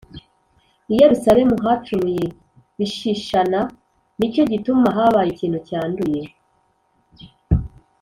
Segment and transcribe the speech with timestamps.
[0.91, 2.25] I Yerusalemu hacumuye
[2.77, 3.59] bishishana,
[4.17, 6.21] Ni cyo gituma habaye ikintu cyanduye.